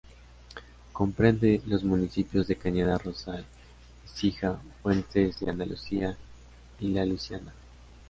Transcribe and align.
Comprende 0.93 1.61
los 1.67 1.83
municipios 1.83 2.47
de 2.47 2.55
Cañada 2.55 2.97
Rosal, 2.97 3.45
Écija, 4.03 4.59
Fuentes 4.81 5.39
de 5.39 5.51
Andalucía 5.51 6.17
y 6.79 6.87
La 6.87 7.05
Luisiana. 7.05 7.53